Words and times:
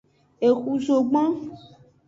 Exu 0.47 0.71
zogbon. 0.85 1.31